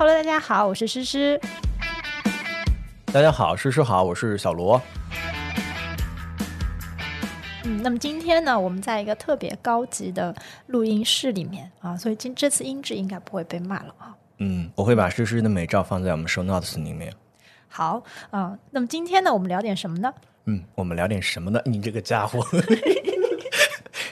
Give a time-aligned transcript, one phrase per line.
[0.00, 1.38] Hello，大家好，我是诗诗。
[3.12, 4.80] 大家好，诗诗好，我是小罗。
[7.64, 10.34] 嗯，那么今天呢，我们在一个特别高级的
[10.68, 14.16] 录音室里面啊，所以今这次音质应该不会被骂了啊。
[14.38, 17.12] 嗯，我会把诗诗的美照放在我们 show notes 里面。
[17.68, 20.10] 好啊，那么今天呢，我们聊点什么呢？
[20.46, 21.60] 嗯，我们聊点什么呢？
[21.66, 22.42] 你这个家伙。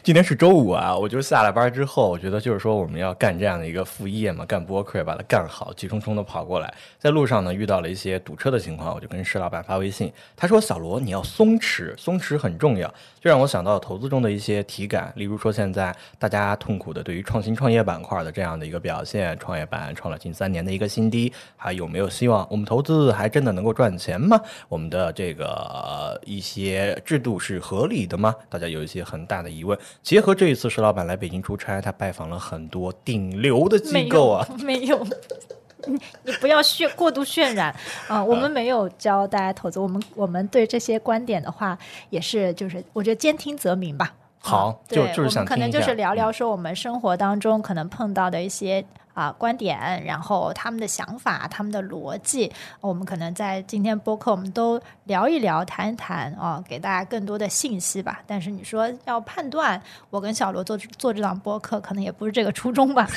[0.09, 12.89] 今天是周五啊，我就下了班之后，我觉得就是说我们要干这样的一个副业嘛，干播客把它干好，急冲冲的跑过来，在路上呢遇到了一些堵车的情况，我就跟施老板发微信，他说小罗你要松弛，松弛很重要，
[13.21, 22.49] 就让我想到投资中的一些体感，例如说现在大家痛苦的对于创新创业板块的这样的一个表现，创业板创了近三年的一个新低，还有没有希望？
[22.51, 24.41] 我们投资还真的能够赚钱吗？
[24.71, 28.35] 我们的这个一些制度是合理的吗？
[28.49, 29.79] 大家有一些很大的疑问。
[30.03, 35.07] 结合这一次石老板来北京出差，他拜访了很多顶流的机构啊，没有，
[35.87, 37.75] 你你不要渲过度渲染
[38.07, 41.77] 啊，我们没有教大家投资，我们我们对这些观点的话，
[42.11, 44.15] 也是就是我觉得兼听则明吧。
[44.41, 48.85] 好，就就是想可能就是聊聊说我们生活当中可能碰到的一些。
[49.19, 58.23] 啊，观点，然后他们的想法，他们的逻辑，我们可能在今天播客，我们都聊一聊，谈一谈啊，给大家更多的信息吧。
[58.29, 63.09] 但是你说要判断，我跟小罗做做这档播客，可能也不是这个初衷吧？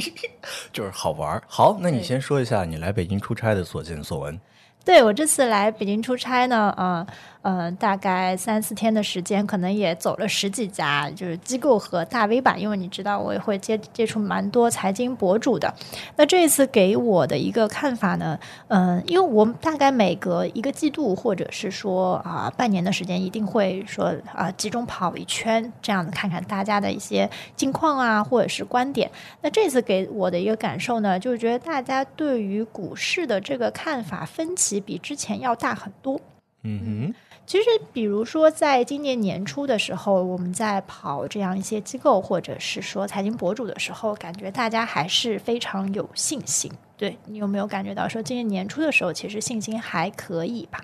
[0.72, 1.42] 就是好玩。
[1.46, 4.40] 好，那你先说一下你来北京出差的所见所闻。
[4.82, 7.06] 对我这次来北京出差呢，啊。
[7.44, 12.56] 嗯，大概三四天的时间，可能也走了十几家，就是机构和大 V 吧。
[12.56, 15.72] 因为你知道，我也会接接触蛮多财经博主的。
[16.16, 29.10] 那这一次给我的一个看法呢，嗯，因为我大概每隔一个季度，或者是说啊半年的时间，一定会说啊集中跑一圈，这样子看看大家的一些近况啊，或者是观点。
[29.42, 36.18] 那这次给我的一个感受呢，就是觉得大家对于股市的这个看法分歧比之前要大很多。
[36.62, 36.80] 嗯
[37.12, 37.14] 哼。
[37.46, 46.72] 其实，比如说，在今年年初的时候，我们在跑这样一些机构，或者是说财经博主的时候，感觉大家还是非常有信心。
[46.96, 50.80] 对你有没有感觉到说，今年年初的时候，其实信心还可以吧？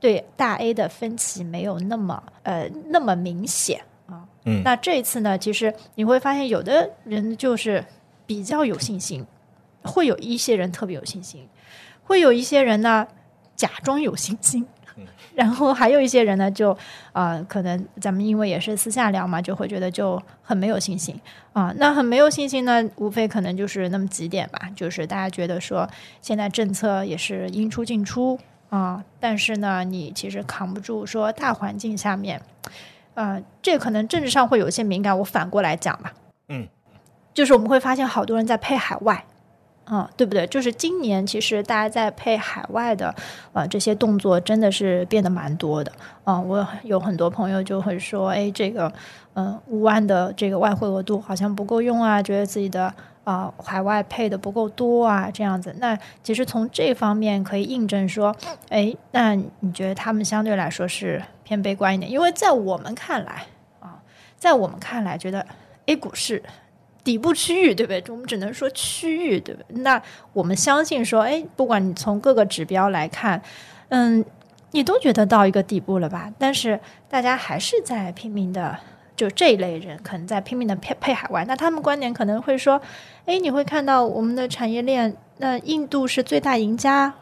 [0.00, 4.26] 对大 A 的分歧没有那么呃那么明显啊。
[4.44, 4.60] 嗯。
[4.64, 7.84] 那这一次呢，其实你会发现，有的人就是
[8.26, 9.24] 比较有信心，
[9.82, 11.48] 会有一些人特别有信心，
[12.02, 13.06] 会有一些人呢
[13.54, 14.66] 假装有信心。
[15.34, 16.76] 然后还有一些人呢，就
[17.12, 21.18] 啊，可能咱们因为也是私下聊嘛，就会觉得就很没有信心
[21.52, 21.72] 啊。
[21.76, 25.88] 那很没有信心呢，无非可能就是那么几点吧，就是大家觉得说
[26.20, 28.38] 现在政策也是应出尽出
[28.68, 32.40] 啊，但是呢，你其实扛不住说大环境下面，
[33.14, 35.18] 呃，这可能政治上会有一些敏感。
[35.18, 36.12] 我反过来讲吧，
[36.48, 36.68] 嗯，
[37.34, 39.24] 就是我们会发现好多人在配海外。
[39.90, 40.46] 嗯，对不对？
[40.46, 43.14] 就是今年，其实大家在配海外的，
[43.52, 45.92] 呃，这些动作真的是变得蛮多的。
[46.24, 48.90] 嗯，我有很多朋友就会说，哎，这个，
[49.34, 52.94] 嗯，五万的这个外汇额度好像不够用啊，觉得自己的
[53.24, 55.74] 啊海外配的不够多啊，这样子。
[55.78, 58.34] 那其实从这方面可以印证说，
[58.68, 62.08] 哎，那你觉得他们相对来说是偏悲观一点？
[62.08, 63.46] 因为在我们看来，
[63.80, 64.00] 啊，
[64.38, 65.44] 在我们看来，觉得
[65.86, 66.40] A 股市。
[67.04, 68.02] 底部区域对不对？
[68.08, 69.82] 我们只能说区域对不对？
[69.82, 70.00] 那
[70.32, 73.42] 我们相信说，哎，不管你从各个指标来看，
[73.88, 74.24] 嗯，
[74.70, 76.32] 你都觉得到一个底部了吧？
[76.38, 78.78] 但是大家还是在拼命的，
[79.16, 81.44] 就这一类人可能在拼命的配配海外。
[81.46, 82.80] 那他们观点可能会说，
[83.26, 87.12] 哎，你会看到我们的产业链，那印度是最大赢家，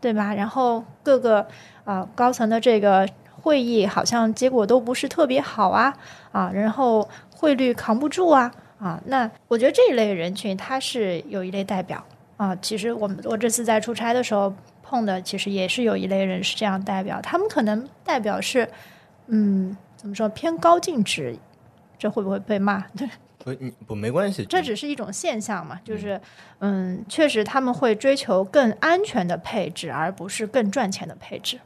[0.00, 0.32] 对吧？
[0.34, 1.46] 然后各个
[1.84, 3.08] 啊高层的这个
[3.42, 5.92] 会议好像结果都不是特别好啊
[6.30, 8.52] 啊，然后汇率扛不住啊。
[8.78, 12.04] 啊，那我觉得这一类人群他是有一类代表
[12.36, 12.54] 啊。
[12.56, 17.20] 其实我们我这次在出差的时候碰的，其实也是有一类人是这样代表。
[17.22, 18.68] 他们可能代表是，
[19.28, 21.36] 嗯，怎么说偏高净值，
[21.98, 22.84] 这会不会被骂？
[22.94, 25.80] 对，不，不没关系，这只是一种现象嘛。
[25.82, 26.20] 就是，
[26.58, 31.58] 嗯，确实他们会追求更安全的配置，而不是更赚钱的配置。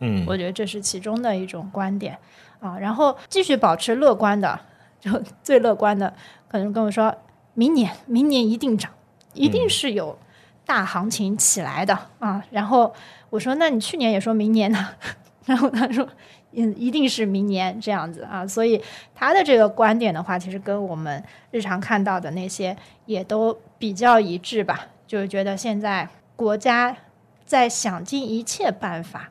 [0.00, 2.18] 嗯，我觉得这是其中的一种观点
[2.58, 2.76] 啊。
[2.76, 4.58] 然后继续保持乐观的，
[5.00, 6.12] 就最乐观的。
[6.56, 7.14] 可能跟我说，
[7.54, 8.90] 明年明年一定涨，
[9.34, 10.18] 一定是有
[10.64, 12.42] 大行情起来的啊。
[12.50, 12.92] 然后
[13.28, 14.88] 我说，那你去年也说明年呢？
[15.44, 16.08] 然后他说，
[16.52, 18.46] 嗯，一定是明年这样子啊。
[18.46, 18.82] 所以
[19.14, 22.74] 他的这个观点的话，其实跟我们日常看到的那些
[23.04, 24.86] 也都比较一致吧。
[25.06, 26.96] 就是觉得现在国家
[27.44, 29.28] 在想尽一切办法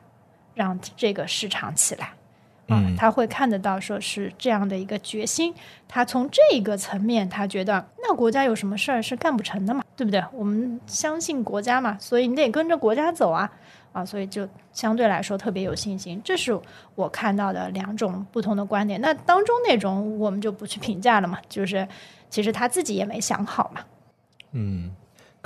[0.54, 2.12] 让这个市场起来
[2.68, 5.54] 啊，嗯他会看得到说是这样的一个决心，
[5.86, 10.22] 他从这个层面，他觉得那国家有什么事儿是干不成的嘛，对不对？
[10.32, 13.50] 我们相信国家嘛，所以你得跟着国家走啊，
[13.92, 16.20] 啊，所以就相对来说特别有信心。
[16.24, 16.58] 这是
[16.94, 19.00] 我看到的两种不同的观点。
[19.00, 21.86] 那当中那种我们就不去评价了嘛，就是
[22.28, 23.80] 其实他自己也没想好嘛。
[24.52, 24.90] 嗯，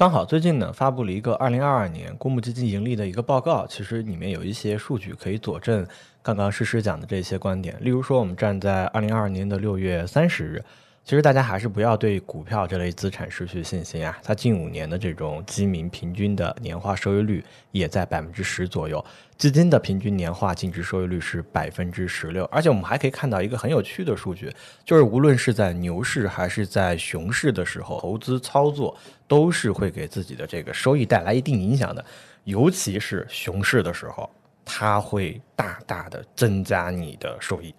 [0.01, 5.87] 刚好最近呢发布了一个二零二二年公募基金盈利的一个报告，其实里面有一些数据可以佐证
[6.23, 7.77] 刚刚诗诗讲的这些观点。
[7.83, 10.65] 例如说，我们站在二零二二年的六月三十日，
[11.03, 14.17] 其实大家还是不要对股票这类资产失去信心啊。
[14.23, 19.05] 它近五年的这种基民平均的年化收益率也在百分之十左右，
[19.37, 22.45] 基金的平均年化净值收益率是百分之十六。
[22.45, 24.55] 而且我们还可以看到一个很有趣的数据，
[24.85, 32.05] 就是无论是在牛市还是在熊市的时候，投资操作都是会给自己的这个收益带来一定影响的，
[32.45, 34.31] 尤其是熊市的时候，
[34.65, 37.75] 它会大大的增加你的收益，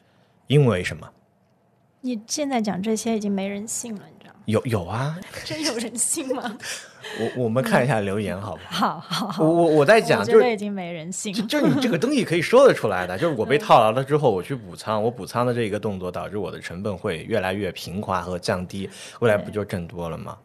[0.47, 1.07] 因为什么？
[2.01, 4.39] 你现在讲这些已经没人信了，你知道吗？
[4.45, 6.57] 有有啊， 真有人信吗？
[7.19, 8.99] 我我们看一下留言好不好？
[8.99, 10.51] 好好好，我我我在讲我就是。
[10.51, 11.41] 已经没人信了。
[11.43, 18.89] 就就是你这个东西可以说得出来的，就是我被套牢了之后，我去补仓，我补仓的这一个动作导致我的成本会越来越平滑和降低，
[19.19, 20.37] 未来不就挣多了吗？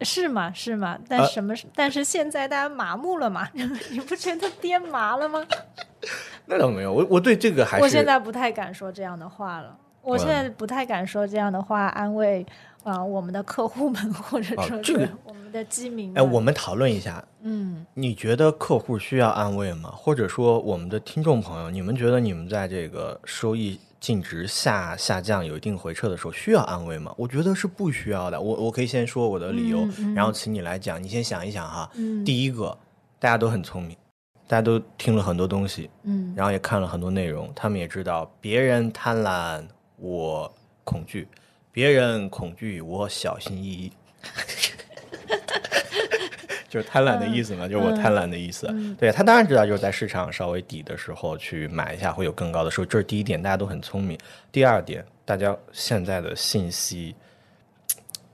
[0.00, 0.52] 是吗？
[0.54, 0.98] 是吗？
[1.08, 1.66] 但呃什么是？
[1.74, 3.48] 但是现在大家麻木了嘛？
[3.90, 5.44] 你不觉得跌麻了吗？
[6.46, 9.78] 那倒没有，我我对这个还是我现在不太敢说这样的话了。
[10.04, 12.44] 我现在不太敢说这样的话，安慰
[12.82, 16.18] 啊、呃我们的客户们，或者说我们的基民们。
[16.18, 19.90] 哎，我们讨论一下，嗯，你觉得客户需要安慰吗？
[19.96, 27.14] 或者说，我们的听众朋友，你们觉得你们在这个收益净值下下降、有一定回撤的时候，需要安慰吗？
[27.16, 28.38] 我觉得是不需要的。
[28.38, 31.02] 我我可以先说我的理由，嗯嗯然后请你来讲。
[31.02, 31.90] 你先想一想哈。
[31.94, 32.76] 嗯第一个，
[33.18, 33.96] 大家都很聪明，
[34.46, 39.64] 大家都听了很多东西，嗯然后也看了很多内容，他们也知道别人贪婪，
[40.04, 40.54] 我
[40.84, 41.26] 恐惧；
[41.72, 43.90] 别人恐惧，我小心翼翼。
[46.68, 48.66] 就是贪婪的意思嘛，就是我贪婪的意思。
[48.70, 54.18] 嗯对他当然知道，就是在市场稍微底的时候去买一下会有更高的收益，这是第一点，大家都很聪明。
[54.52, 57.14] 第二点，大家现在的信息，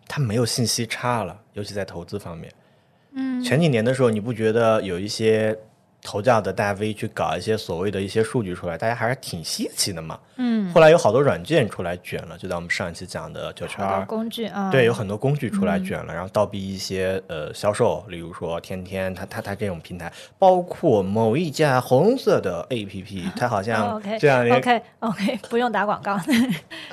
[0.08, 2.52] 它没有信息差了，尤其在投资方面。
[3.12, 5.56] 嗯前几年的时候，你不觉得有一些
[6.02, 10.18] 投教的大 V 去搞一些所谓的一些数据出来，大家还是挺稀奇的嘛？
[10.36, 26.18] 嗯，后来有好多软件出来卷了，就在我们上一期讲的九圈二，工具啊，对，有很多工具出来嗯卷了，然后倒逼一些呃销售，例如说天天他他他这种平台，包括某一家红色的 APP，它好哦像这两年 OK OK， 不用打广告。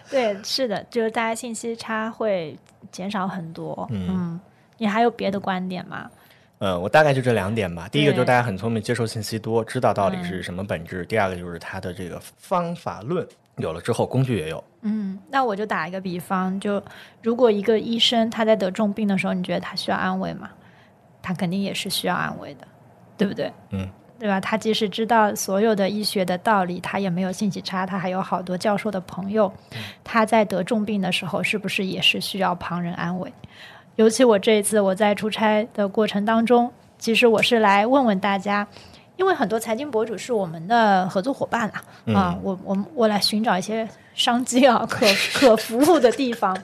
[0.09, 2.57] 对，是的，就是大家信息差会
[2.91, 3.87] 减少很多。
[3.91, 4.39] 嗯
[4.79, 6.07] 你还有别的观点吗？
[6.59, 7.87] 嗯，我大概就这两点吧。
[7.89, 13.27] 第一个就是大家很聪明，接受信息多，知道到底嗯是什么本质；第二个就是它的这个方法论
[13.57, 14.63] 有了之后，工具也有。
[14.81, 16.81] 嗯，那我就打一个比方，就
[17.21, 20.49] 如果一个医生他在得重病的时候，你觉得他需要安慰吗？
[21.21, 22.67] 他肯定也是需要安慰的，
[23.17, 23.51] 对不对？
[23.71, 23.87] 嗯，
[24.17, 24.39] 对吧？
[24.39, 29.51] 他即使知道所有的医学的道理，他也没有信息差，他还有好多教授的朋友。
[30.03, 33.31] 他在得重病的时候，是不是也是需要旁人安慰？
[33.97, 38.65] 尤其我这一次我在出差的过程当中，其实我是来问问大家，
[39.15, 41.83] 因为很多财经博主是我们的合作伙伴啊，
[42.13, 46.55] 啊，嗯我我我来寻找一些商机啊， 可可服务的地方。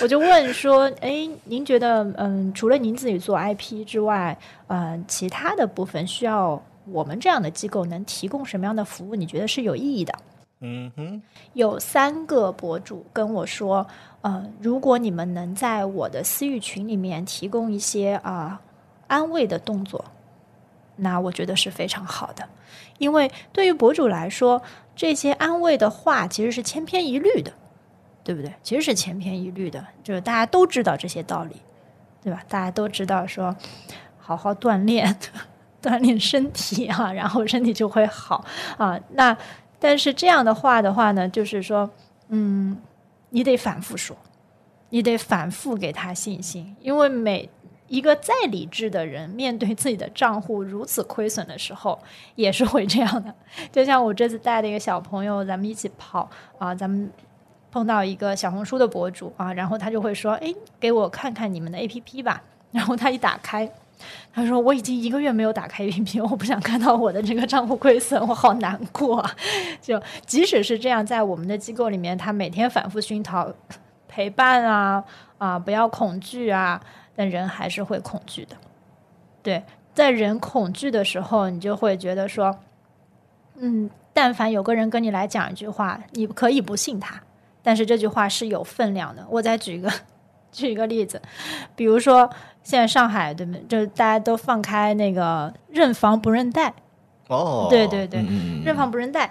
[0.00, 9.14] 我就问说，哎，您觉得，嗯，除了您自己做 IP 之外，呃，其他的部分需要我们这样的机构能提供什么样的服务？
[9.14, 10.14] 你觉得是有意义的？
[10.62, 11.22] 嗯哼，
[11.54, 13.84] 有三个博主跟我说，
[14.22, 18.60] 呃，如果你们能在我的私域群里面提供一些啊、
[19.06, 20.04] 安慰的动作，
[20.96, 22.46] 那我觉得是非常好的，
[22.98, 24.60] 因为对于博主来说，
[24.94, 27.50] 这些安慰的话其实是千篇一律的，
[28.22, 28.52] 对不对？
[28.62, 31.56] 其实是千篇一律的，就是大家都知道这些道理，
[32.22, 32.42] 对吧？
[32.46, 33.56] 大家都知道说，
[34.18, 35.16] 好好锻炼，
[35.80, 38.44] 锻炼身体啊，然后身体就会好
[38.76, 39.00] 啊。
[39.14, 39.34] 那
[39.78, 41.88] 但是这样的话的话呢，就是说，
[42.28, 42.76] 嗯，
[43.30, 44.16] 你得反复说，
[44.90, 47.48] 你得反复给他信心，因为每
[47.88, 51.98] 一个再理智的人，面对自己的账户如此亏损的时候，
[52.34, 53.34] 也是会这样的。
[53.72, 57.10] 就像我这次带的一个小朋友，咱们一起跑啊，咱们
[57.72, 63.68] 碰到一个小红书的博主啊，然后他就会说：“哎，给我看看你们的 APP 吧。”然后他一打开。
[64.32, 69.30] 他说：“我已经一个月没有打开 APP，我不想看到我的这个账户亏损，我好难过啊！
[69.80, 73.52] 就即使是这样，在我们的机构里面，他每天反复熏陶
[74.08, 75.04] 陪伴啊
[75.38, 76.80] 啊，不要恐惧啊，
[77.16, 78.56] 但人还是会恐惧的。
[79.42, 79.62] 对，
[79.94, 82.56] 在人恐惧的时候，你就会觉得说，
[83.56, 87.20] 嗯，但凡有个人跟你来讲一句话，你可以不信他，
[87.62, 89.26] 但是这句话是有分量的。
[89.30, 89.90] 我再举一个
[90.52, 91.22] 举一个例子，
[91.76, 92.28] 比如说
[92.70, 93.60] 现在上海对不对？
[93.68, 96.72] 就大家都放开那个认房不认贷，
[97.26, 98.24] 哦，对对对
[98.64, 99.28] 认房不认贷。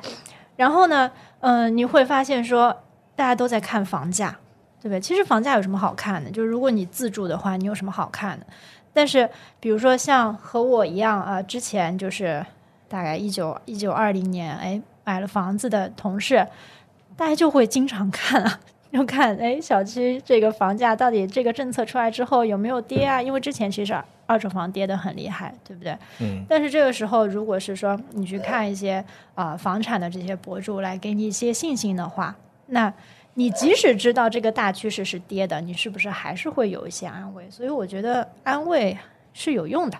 [0.57, 2.75] 然后呢，嗯、你会发现说
[3.15, 4.37] 大家都在看房价，
[4.81, 4.99] 对不对？
[4.99, 6.29] 其实房价有什么好看的？
[6.29, 8.45] 就是如果你自住的话，你有什么好看的？
[8.91, 9.29] 但是
[9.61, 12.45] 比如说像和我一样啊、之前就是
[12.89, 16.45] 大概一九一九二零年，哎，买了房子的同事，
[17.15, 18.59] 大家就会经常看啊。
[18.91, 23.21] 就看哎，小区这个房价到底这个政策出来之后有没有跌啊？
[23.21, 25.95] 因为之前其实二手房跌得很厉害，对不对？
[26.19, 29.03] 嗯但是这个时候，如果是说你去看一些
[29.35, 32.35] 啊、房产的这些博主来给你一些信心的话，
[32.67, 32.91] 那
[33.35, 37.49] 你即使知道这个大趋势是跌的，你是不是还是会有一些安慰？
[37.49, 38.97] 所以我觉得安慰
[39.33, 39.97] 是有用的。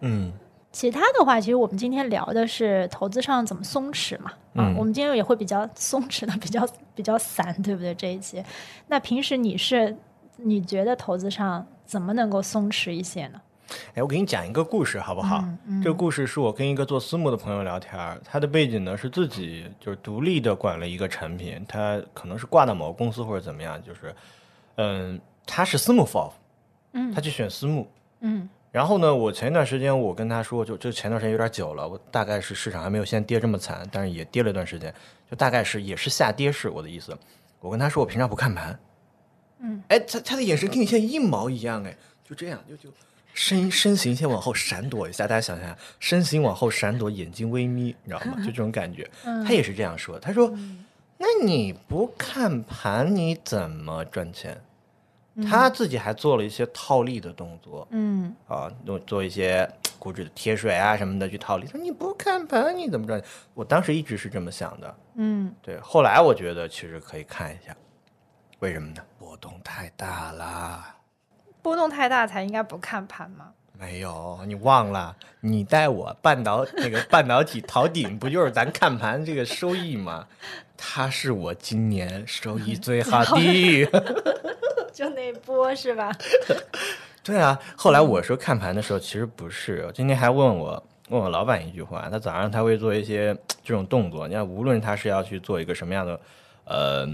[0.00, 0.32] 嗯
[0.72, 7.94] 其他的话，其实我们今天聊的是投资上怎么松弛嘛，啊，嗯我们今天也会比较松弛的，比较比较散，对不对？
[7.94, 8.42] 这一期，
[8.88, 9.94] 那平时你是
[10.36, 13.40] 你觉得投资上怎么能够松弛一些呢？
[13.94, 15.42] 哎，我给你讲一个故事好不好？
[15.82, 24.14] 这个故事是我跟一个做私募的朋友聊天，他的背景呢是自己就是独立的管了一个产品，他可能是挂到某个公司或者怎么样，就是，
[24.76, 26.32] 嗯，他是私募 FOF，
[26.92, 27.86] 嗯他去选私募，
[28.20, 34.92] 嗯然后呢，我前一段时间我跟他说，就就前段时间有点久了，我大概是市场还没有现在跌这么惨，但是也跌了一段时间，
[35.30, 37.16] 就大概是也是下跌市，我的意思。
[37.60, 38.80] 我跟他说我平常不看盘，
[39.60, 42.88] 嗯，哎，他他的眼神跟你现在一毛一样，哎，就这样，就就
[43.34, 48.38] 身身形先往后闪躲一下，大家想想，身形往后闪躲，眼睛微眯，你知道吗？
[48.38, 49.08] 就这种感觉。
[49.24, 50.50] 嗯他也是这样说，他说
[51.18, 54.58] ：“那你不看盘，你怎么赚钱？”
[55.48, 61.66] 他自己还做了一些套利的动作，嗯啊，做做一些 股指的贴水啊什么的去套利。
[61.66, 63.22] 他说你不看盘你怎么赚？
[63.54, 65.78] 我当时一直是这么想的，嗯对。
[65.80, 67.74] 后来我觉得其实可以看一下，
[68.58, 69.02] 为什么呢？
[69.18, 70.84] 波动太大了。
[71.62, 73.52] 波动太大才应该不看盘吗。
[73.78, 75.16] 没有，你忘了？
[75.40, 80.26] 你带我半导那个 半导体逃顶，不就是咱看盘这个收益吗？
[80.76, 83.30] 它是我今年收益最好的。
[84.92, 86.12] 就那波是吧？
[87.24, 89.90] 对啊，后来我说看盘的时候，其实不是。
[89.94, 94.26] 今天还问我问我老板一句话，他早上他会做一些 这种动作。
[94.26, 96.20] 你看，无论他是要去做一个什么样的
[96.64, 97.08] 呃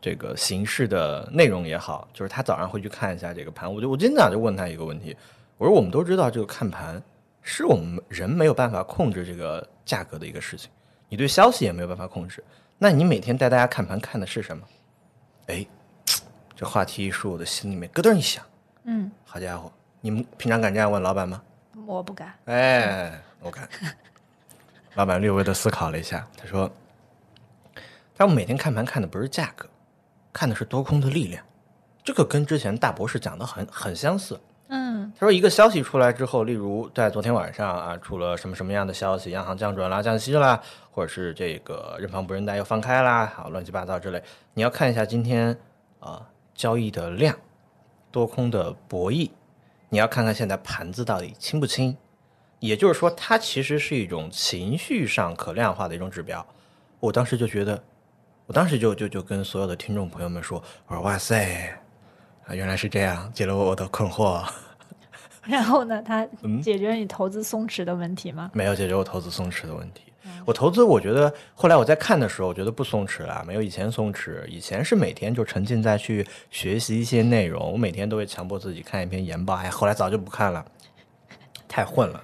[0.00, 3.72] 这个形式的内容也好，就是他早上会去看一下这个盘。
[3.72, 5.16] 我就我今天早上就问他一个问题，
[5.56, 7.00] 我说我们都知道这个看盘
[7.40, 10.68] 是我们人没有办法控制这个价格的一个事情，
[11.08, 12.42] 你对消息也没有办法控制。
[12.76, 14.66] 那你每天带大家看盘看的是什么？
[15.46, 15.64] 哎，
[16.64, 18.42] 这话题一说，我的心里面咯噔一响。
[18.84, 21.42] 嗯，好家伙，你们平常敢这样问老板吗？
[21.86, 22.32] 我不敢。
[22.46, 23.68] 哎，我敢。
[24.96, 26.70] 老板略微的思考了一下，他说
[28.16, 29.68] ：“他们每天看盘看的不是价格，
[30.32, 31.44] 看的是多空的力量。
[32.02, 34.40] 这个跟之前大博士讲的很很相似。
[34.68, 40.58] 嗯他说，一个消息出来之后，例如在昨天晚上啊，出了什么什么样的消息，央行降准啦、降息啦，
[40.90, 44.22] 或者是这个认房不认贷又放开啦，好乱七八糟之类，
[44.54, 45.54] 你要看一下今天
[46.00, 47.36] 啊、交易的量，
[48.10, 49.30] 多空的博弈，
[49.88, 51.96] 你要看看现在盘子到底清不清。
[52.60, 56.46] 也就是说，它其实是一种情绪上可量化的一种指标。
[56.98, 57.82] 我当时就觉得，
[58.46, 61.78] 我当时就就就跟所有的听众朋友们说，我说哇塞，
[62.46, 64.42] 啊原来是这样，解了我的困惑。
[65.44, 68.50] 然后呢，它嗯解决你投资松弛的问题吗？
[68.54, 70.04] 没有解决我投资松弛的问题。
[70.44, 74.46] 我投资，我觉得后来我在看的时候，我觉得不松弛了，没有以前松弛。
[74.46, 79.54] 以前是每天就沉浸在去学习一些内容，我每天都会强迫自己看一篇研报。
[79.54, 80.64] 哎，后来早就不看了，
[81.68, 82.22] 太混了。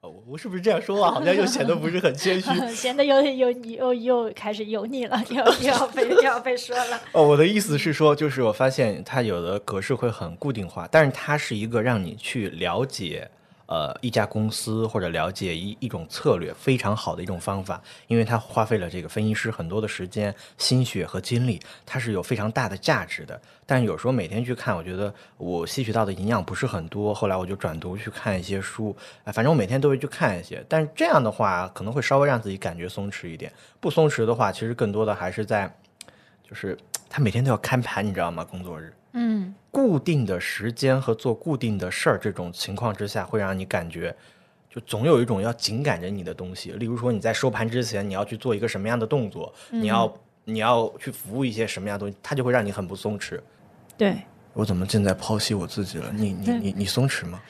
[0.00, 2.48] 哦我我是不是这样说话，好像又显得不是很谦虚？
[2.72, 7.00] 显得又又又又开始油腻了，又又要被又要被说了。
[7.10, 13.28] 哦，我的意思是说，就是我发现它有的格式会很固定化，但是它是一个让你去了解
[13.66, 23.40] 呃一家公司或者了解一一种策略非常好的一种方法，因为它花费了这个分析师很多的时间、心血和精力，它是有非常大的价值的。
[23.64, 30.64] 但有时候每天去看，我觉得我吸取到的营养不是很多，后来我就转读去看一些书，哎，反正我每天都会去看一些。
[30.68, 33.52] 但是这样的话，可能会稍微让自己感觉松弛一点。
[33.80, 35.72] 不松弛的话，其实更多的还是在。
[36.48, 36.78] 就是
[37.10, 38.44] 他每天都要看盘，你知道吗？
[38.44, 44.14] 工作日嗯固定的时间和做固定的事儿，这种情况之下，会让你感觉
[44.70, 46.72] 就总有一种要紧赶着你的东西。
[46.72, 53.40] 例如说，你在收盘之前，你要去做一个什么样的动作，你要你要去服务一些什么样的东西，它就会让你很不松弛。
[53.96, 54.16] 对
[54.52, 56.10] 我怎么正在剖析我自己了？
[56.12, 57.40] 你你你你松弛吗？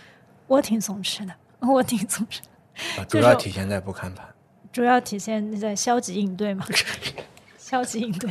[0.46, 3.00] 我挺松弛的， 我挺松弛的。
[3.00, 4.26] 啊，主要体现在不看盘。
[4.72, 6.66] 主要体现在消极应对嘛，
[7.56, 8.30] 消极应对。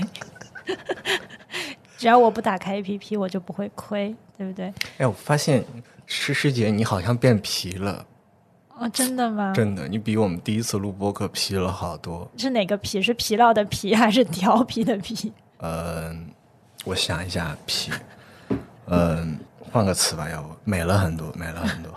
[1.98, 4.74] 只要我不打开 APP，我就不会亏，对不对？
[4.98, 5.64] 哎，我发现
[6.06, 8.06] 诗诗姐你好像变皮了。
[8.78, 9.54] 哦，真的吗？
[9.56, 12.30] 真的，你比我们第一次录播客皮了好多。
[12.38, 13.02] 是哪个皮？
[13.02, 15.32] 是疲劳的皮，还是调皮的皮？
[15.60, 16.30] 嗯，
[16.84, 17.92] 我想一下，皮。
[18.88, 19.40] 嗯，
[19.72, 21.94] 换个词吧，要不美了很多，美了很多，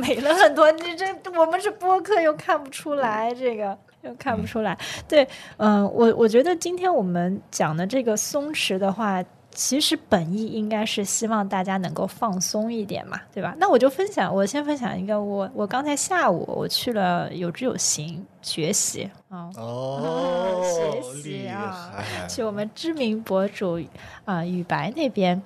[0.00, 0.70] 美了很多。
[0.72, 1.06] 你这
[1.38, 4.76] 我们是播客，又看不出来，这个又看不出来。
[5.08, 9.22] 对，嗯，我我觉得今天我们讲的这个松弛的话。
[9.54, 13.54] 其实本意应该是希望大家能够放松一点嘛，对吧？
[13.58, 23.78] 那我就分享，我先分享一个，我我刚才下午我去了有知有行学习啊，哦， 学习啊，去我们知名博主
[24.24, 25.42] 啊雨白那边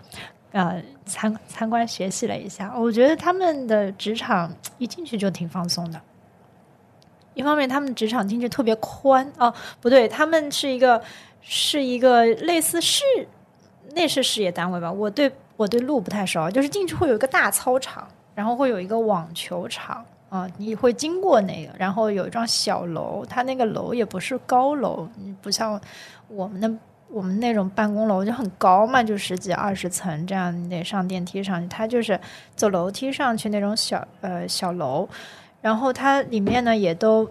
[0.52, 6.00] 啊参参观学习了一下，我觉得他们的职场一进去就挺放松的，
[7.36, 11.00] 一方面他们职场进去特别宽哦，不对，他们是一个
[11.40, 13.04] 是一个类似市。
[13.94, 14.92] 那是事业单位吧？
[14.92, 25.08] 我对我对路不太熟，就是进去会有一个大操场，然后会有一个网球场啊，你会经过那个，然后有一幢小楼，它那个楼也不是高楼，
[25.40, 25.80] 不像
[26.28, 26.70] 我们的
[27.08, 32.20] 我们那种办公楼就很高嘛，就十几二十层这样，你得上电梯上去，它就是
[32.54, 35.08] 走楼梯上去那种小呃小楼，
[35.66, 37.28] 然后它里面呢也都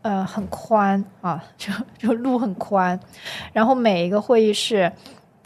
[0.00, 2.98] 呃很宽啊，就就路很宽，
[3.52, 4.90] 然后每一个会议室。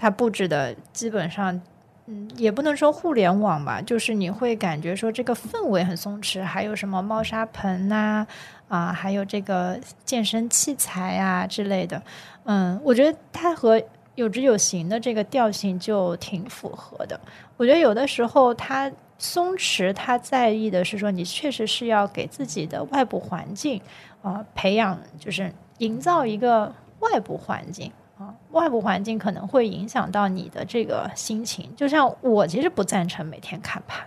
[0.02, 1.60] 它布置的基本上，
[2.06, 8.26] 嗯，也不能说互联网吧，就是你会感觉说这个氛围很松弛，还有什么猫砂盆呐，
[8.68, 12.02] 啊，还有这个健身器材啊之类的，
[12.44, 13.82] 嗯，我觉得它和
[14.14, 17.20] 有直有形的这个调性就挺符合的。
[17.58, 18.90] 我觉得有的时候它
[19.20, 23.80] 松弛，他在意的是说你确实是要给自己的外部环境
[24.22, 27.92] 啊培养，就是营造一个外部环境。
[28.18, 31.74] 啊，外部环境可能会影响到你的这个心情。
[31.74, 34.04] 就像我其实不赞成每天看盘，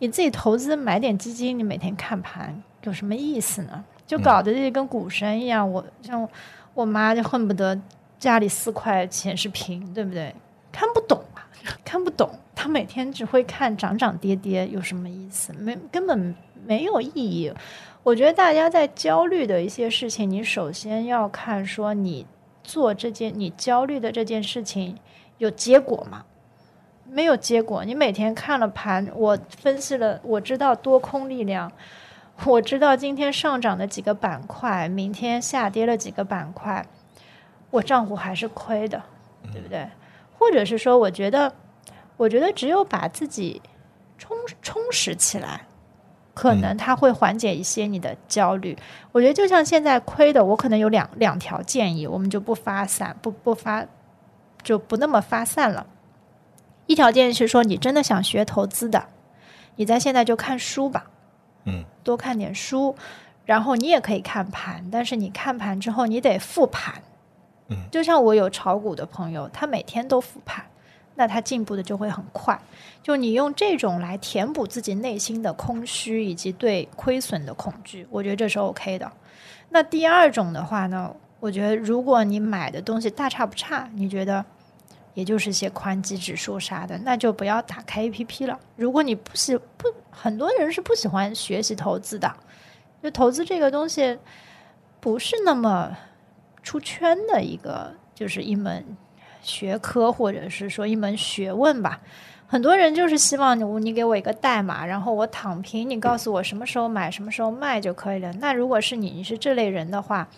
[0.00, 3.84] 你自己投资买点基金，你每天看盘有什么意思呢？
[4.04, 5.70] 就搞得就跟股神一样。
[5.70, 6.28] 我像
[6.74, 7.80] 我妈就恨不得
[8.18, 10.34] 家里四块显示屏，对不对？
[10.72, 11.37] 看不懂啊，
[11.84, 12.30] 看不懂。
[12.54, 15.52] 他每天只会看涨涨跌跌，有什么意思？
[15.54, 16.34] 没根本
[16.66, 17.52] 没有意义。
[18.02, 22.26] 我觉得大家在焦虑的一些事情，你首先要看说你。
[22.64, 24.98] 做这件你焦虑的这件事情
[25.38, 26.26] 有结果吗？
[27.08, 27.82] 没有结果。
[27.82, 31.72] 你每天看了盘，我分析了，我知道多空力量，
[32.44, 36.84] 我知道今天上涨的几个板块，明天下跌了几个板块，
[37.70, 39.02] 我账户还是亏的，
[39.50, 39.88] 对不对？
[40.38, 41.52] 或者是说，我觉得，
[42.16, 43.60] 我觉得只有把自己
[44.16, 45.62] 充充实起来。
[46.34, 48.78] 可能它会缓解一些你的焦虑。
[49.10, 53.84] 我觉得就像现在亏的，我可能有两两条建议，我们就不发散，不不发，
[54.62, 55.84] 就不那么发散了。
[56.86, 59.08] 一条建议是说，你真的想学投资的，
[59.74, 61.10] 你在现在就看书吧，
[61.64, 62.94] 嗯，多看点书，
[63.44, 67.02] 然后你也可以看盘，但是你看盘之后你得复盘，
[67.90, 70.64] 就像我有炒股的朋友，他每天都复盘。
[71.20, 72.56] 那他进步的就会很快，
[73.02, 79.10] 就你用这种来填补自己内心的空虚以及对亏损的恐惧，我觉得这是 OK 的。
[79.70, 84.44] 那第二种的话呢，我觉得如果你买的东西大差不差，你觉得
[85.14, 88.56] 也就是些宽基指数啥的，那就不要打开 APP 了。
[88.76, 92.32] 如果你不喜不，很多人是不喜欢学习投资的，
[93.02, 94.16] 就投资这个东西
[95.00, 95.96] 不是那么
[96.62, 98.84] 出圈的一个，就是一门。
[99.40, 102.00] 学科或者是说一门学问吧，
[102.46, 108.30] 很多人就是希望你你给我一个代码，然后我躺平，你告诉我什么时候买什么时候卖就可以了。
[108.40, 110.28] 那如果是你你是这类人的话，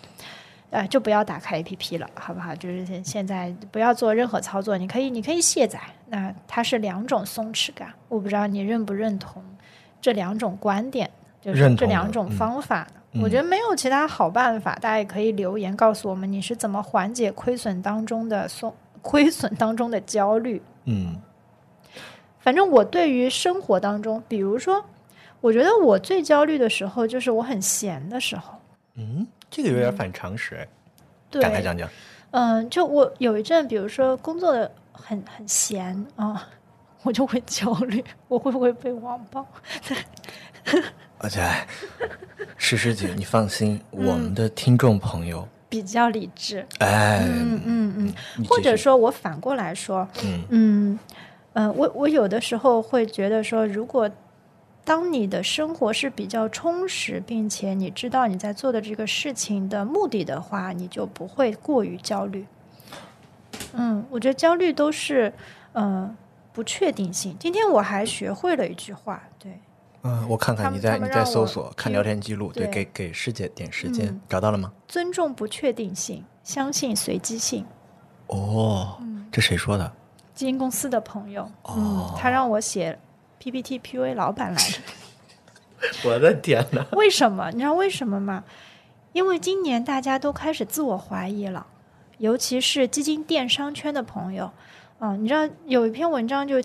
[0.68, 2.54] 呃，就不要打开 APP 了，好不好？
[2.54, 5.80] 就是现现在不要做任何操作，你可以你可以卸载。
[6.06, 9.42] 那它是两种松弛感，我不知道你认不认同
[10.00, 12.86] 这两种观点，就是这两种方法。
[13.20, 18.74] 我觉得没有其他好办法，大家也可以留言告诉我们你是怎么缓解亏损当中的松。
[19.02, 21.16] 亏损当中的焦虑，嗯，
[22.40, 24.84] 反正我对于生活当中，比如说，
[25.40, 28.58] 我觉得我最焦虑的时候就是我很闲的时候。
[28.96, 30.68] 嗯，这个有点反常识，哎，
[31.30, 31.88] 对展开讲讲。
[32.32, 36.46] 嗯，就我有一阵，比如说工作的很很闲啊，
[37.02, 39.46] 我就会焦虑，我会不会被网暴？
[41.22, 41.46] 而且，
[42.56, 45.46] 诗诗姐，你放心，我们的听众朋友。
[45.68, 50.98] 比较理智，哎，嗯嗯嗯，或者说我反过来说，嗯嗯
[51.52, 54.10] 嗯，我我有的时候会觉得说，如果
[54.84, 62.44] 当你的生活是比较充实，并且你知道你在做的这个事情的目的的话，你就不会过于焦虑。
[63.74, 65.32] 嗯，我觉得焦虑都是
[65.74, 66.16] 嗯
[66.52, 67.36] 不确定性。
[67.38, 69.29] 今天我还学会了一句话，对，
[70.02, 74.72] 嗯，我看看你在你在搜索看聊天记录，对，对给给师姐点时间嗯，找到了吗？
[74.88, 77.64] 尊重不确定性，相信随机性。
[78.28, 79.92] 哦，嗯这谁说的？
[80.34, 82.98] 基金公司的朋友，哦嗯，他让我写
[83.38, 84.80] PPT PUA 老板来着。
[86.08, 86.86] 我的天哪！
[86.92, 87.50] 为什么？
[87.50, 88.42] 你知道为什么吗？
[89.12, 91.66] 因为今年大家都开始自我怀疑了，
[92.18, 94.50] 尤其是基金电商圈的朋友。
[95.00, 96.62] 嗯、你知道有一篇文章就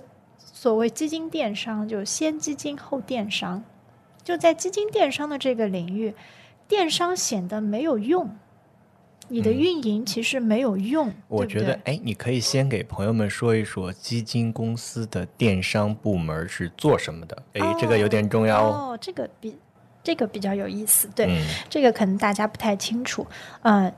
[0.65, 3.63] 所谓基金电商，就先基金后电商，
[4.23, 6.15] 就在基金电商的这个领域，
[6.67, 8.36] 电商显得没有用，
[9.28, 11.13] 你的嗯运营其实没有用。
[11.28, 17.43] 我觉得哎，你可以先给朋友们说一说基金公司的电商部门是做什么的。
[17.54, 18.93] 哎，这个有点重要哦。
[18.93, 19.56] 哦，这个比
[20.01, 21.28] 这个比较有意思，对。
[21.28, 23.28] 嗯这个可能大家不太清楚，
[23.62, 23.93] 嗯、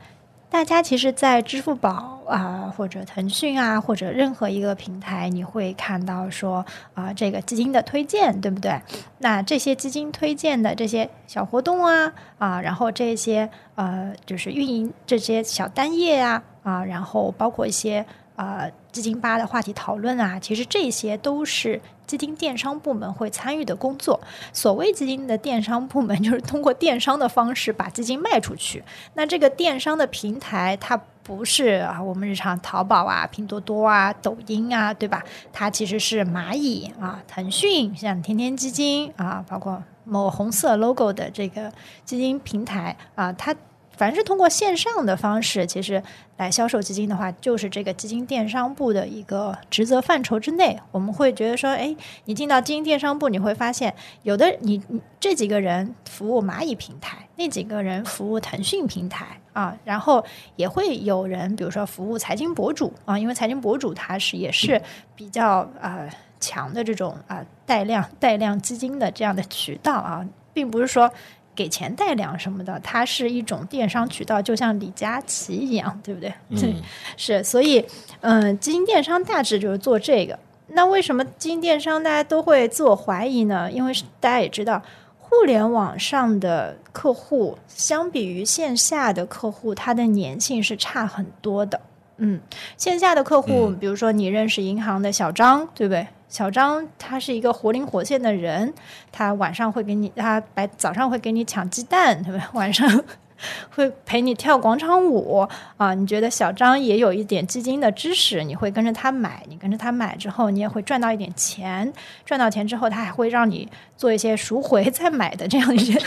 [0.50, 8.82] 大家其实，在支付宝啊、或者腾讯啊，或者任何一个平台，你会看到说啊、这个基金的推荐，对不对？
[9.20, 18.06] 那这些基金推荐的这些小活动啊啊，然后这些呃，就是运营这些小单页啊啊，然后包括一些
[18.36, 18.66] 啊
[18.98, 24.20] 基金吧的话题讨论啊，其实这些都是基金电商部门会参与的工作。
[24.52, 28.84] 所谓基金的电商部门， 就是通过电商的方式把基金卖出去。
[29.14, 35.24] 那这个电商的平台，它不是啊，我们日常淘宝啊、拼多多啊、抖音啊，对吧？
[35.54, 41.72] 它其实是蚂蚁啊、腾讯，像天天基金啊，包括某红色 logo 的这个
[42.04, 43.56] 基金平台啊，它。
[43.98, 46.02] 凡是通过线上的方式，其实
[46.38, 50.80] 来销售基金的话，就是这个基金电商部的一个职责范畴之内。
[50.92, 60.24] 我们会觉得说，哎，你进到基金电商部，你会发现有的你你这几个人服务蚂蚁平台，那几个人服务腾讯平台啊，然后
[60.56, 64.80] 也会有人比如说服务财经博主啊，因为财经博主他是也是
[65.16, 66.08] 比较呃
[66.40, 71.12] 强的这种啊、带量带量基金的这样的渠道啊，并不是说。
[71.58, 76.32] 给钱带量什么的，它是一种电商渠道，就像李佳琦一样，对不对？
[76.52, 76.76] 对嗯，
[77.18, 77.84] 是，所以，
[78.22, 80.38] 嗯、基金电商大致就是做这个。
[80.68, 83.72] 那为什么基金电商大家都会自我怀疑呢？
[83.72, 84.82] 因为是大家也知道，
[85.18, 91.82] 互联网上的客户相比于线下的客户，它的粘性是差很多的。
[92.18, 92.40] 嗯，
[92.78, 96.06] 线下的客户，嗯比如说你认识银行的小张，对不对？
[96.30, 98.74] 小张他是一个活灵活现的人，
[99.12, 102.42] 他晚上会给你，他白早上会给你抢鸡蛋，对不对？
[102.54, 103.04] 晚上
[103.74, 105.94] 会陪你跳广场舞啊。
[105.94, 111.92] 你觉得小张也有一点基金的知识，你会跟着他买，你跟着他买之后，你也会赚到一点钱。
[112.26, 116.02] 赚到钱之后，他还会让你做一些赎回再买的这样一些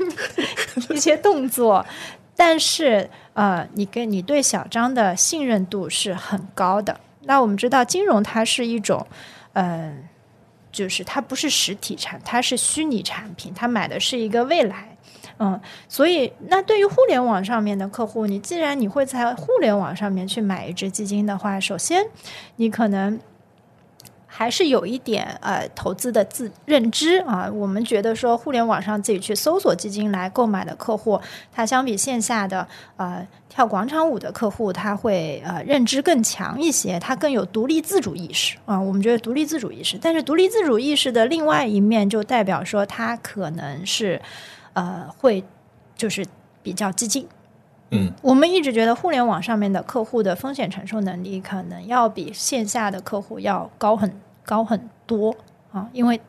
[0.90, 1.84] 一些动作。
[2.36, 6.98] 但是，呃，你跟你对小张的信任度是很高的。
[7.24, 9.06] 那我们知道，金融它是一种，
[9.52, 10.08] 嗯、
[10.70, 14.96] 就是它不是实体产，它是虚拟产品，它买的是一个未来。
[15.38, 15.58] 嗯，
[15.88, 22.04] 所以那对于互联网上面的客户，你既然你会在互联网上面去买一只基金的话，首先
[22.56, 23.18] 你可能
[24.26, 27.50] 还是有一点呃投资的自认知啊。
[27.50, 31.18] 我们觉得说互联网上自己去搜索基金来购买的客户，
[31.50, 38.80] 他相比线下的呃跳广场舞的客户，他会呃认知更强一些，他更有独立自主意识啊。
[38.80, 44.22] 我们觉得独立自主意识，但是独立自主意识的另外一面就代表说他可能是
[44.72, 45.44] 呃会
[45.96, 46.24] 就是
[46.62, 47.26] 比较激进。
[47.90, 55.34] 嗯，我们一直觉得互联网上面的客户的风险承受能力可能要比线下的客户要高很高很多
[55.72, 56.20] 啊，因为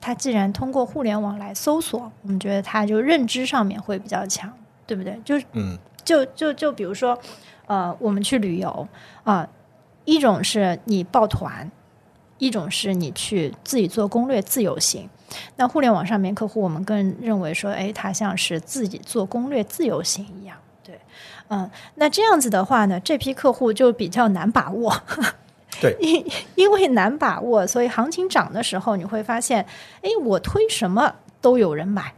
[0.00, 4.52] 他既然通过互联网来搜索，我们觉得他就认知上面会比较强，
[4.86, 5.20] 对不对？
[5.24, 7.18] 就是嗯就就就比如说，
[7.66, 8.88] 呃，我们去旅游
[9.24, 9.48] 啊、
[10.04, 11.70] 一种是你报团，
[12.38, 15.08] 一种是你去自己做攻略自由行。
[15.56, 21.00] 那互联网上面客户，我们更认为说，哎，他像是自己做攻略自由行一样，对，
[21.48, 24.94] 嗯，那这样子的话呢，这批客户就比较难把握，
[25.80, 29.64] 对 因因为难把握，所以行情涨的时候，你会发现，
[30.02, 32.12] 哎，我推什么都有人买，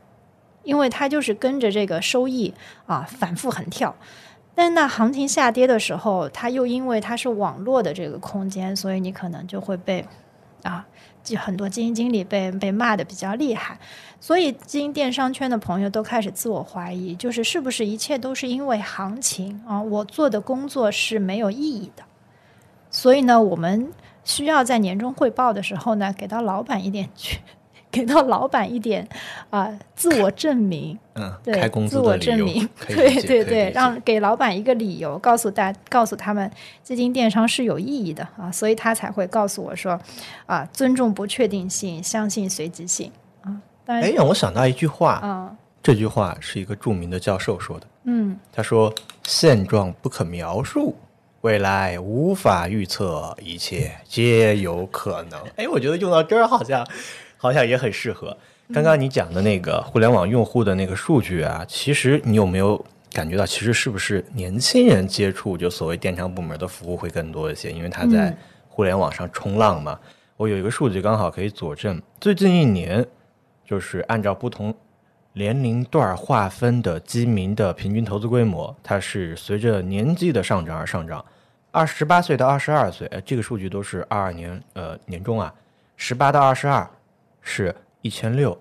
[0.66, 2.52] 因为它就是跟着这个收益
[2.85, 3.96] 啊反复横跳。
[4.55, 10.05] 但那行情下跌的时候，它又因为它是网络的这个空间，所以你可能就会被
[10.62, 10.87] 啊，
[11.22, 13.79] 就很多基金经理被被骂的比较厉害。
[14.18, 19.81] 所以基金电商圈的朋友都开始自我怀疑，就是是不是一切都是因为行情啊？
[19.81, 22.02] 我做的工作是没有意义的。
[22.90, 23.92] 所以呢，我们
[24.24, 27.40] 需要在年终汇报的时候呢，给到老板一点去，
[27.96, 29.06] 给到老板一点
[29.50, 36.50] 啊、自我证明， 嗯，对自我证明，对对对，让给老板一个理由，告诉大告诉他们
[36.82, 39.98] 基金电商是有意义的啊，所以他才会告诉我说
[40.46, 43.11] 啊，尊重不确定性，相信随机性
[43.42, 43.56] 啊。
[43.85, 47.87] 当哎，然，让我想到一句话，啊，这句话是一个著名的教授说的。
[48.04, 48.92] 嗯他说
[49.26, 50.94] ：“现状不可描述，
[51.40, 56.87] 未来无法预测，一切皆有可能。”哎，我觉得用到这儿好像
[57.37, 58.37] 好像也很适合。
[58.72, 67.70] 刚刚你讲的那个互联网用户的那个数据啊，其实你有没有感觉到，其实是不是年轻人接触就所谓电商部门的服务会更多一些？
[67.70, 68.37] 因为他在嗯
[68.68, 69.99] 互联网上冲浪嘛。
[70.37, 73.07] 我有一个数据刚好可以佐证，最近一年
[73.64, 74.75] 就是按照不同
[75.33, 81.25] 年龄段划分的基民的平均投资规模，它是随着年纪的上涨而上涨。
[81.70, 85.55] 二十八岁到二十二岁，呃，这个数据都是二二年呃年中啊，
[85.96, 86.87] 十八到二十二
[87.48, 88.61] 是一千六，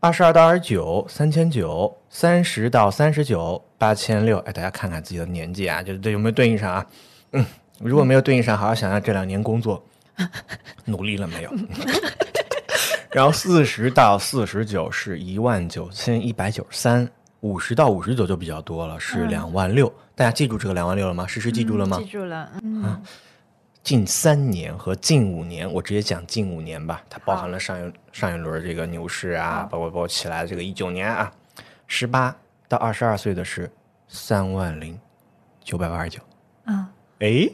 [0.00, 4.36] 二十二到二十九三千九，三十到三十九八千六。
[4.40, 6.86] 哎，大家看看自己的年纪啊，就这有没有对应上啊？
[7.32, 7.44] 嗯，
[7.80, 9.82] 如果没有对应上，好好想想这两年工作
[10.84, 11.50] 努力了没有。
[13.10, 17.08] 然后四十到四十九是一万九千一百九十三，
[17.40, 19.90] 五十到五十九就比较多了，是嗯两万六。
[20.14, 21.26] 大家记住这个两万六了吗？
[21.26, 21.96] 诗诗记住了吗？
[21.98, 23.02] 记住了，嗯
[23.82, 31.32] 近三年和近五年，我直接讲近五年吧，它包含了上一上一轮这个牛市啊，包括包括起来的这个一九年啊，
[31.86, 32.36] 十八
[32.68, 33.70] 到二十二岁的是
[34.06, 34.98] 三万零
[35.64, 36.20] 九百八十九。
[36.64, 36.90] 啊，
[37.20, 37.52] 诶，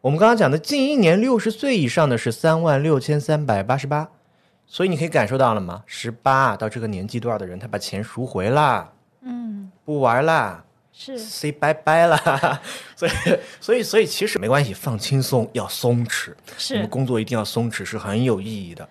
[0.00, 4.08] 我们刚刚讲的近一年六十岁以上的是三万六千三百八十八，
[4.66, 5.84] 所以你可以感受到了吗？
[5.86, 10.64] 十八到这个年纪段的人，他把钱赎回啦，嗯，不玩啦
[11.00, 12.60] 是，say 拜拜了。
[12.96, 13.12] 所以，
[13.60, 16.34] 所以，所以其实没关系，放轻松，要松弛。
[16.56, 18.86] 是，我们，工作一定要松弛，是很有意义的。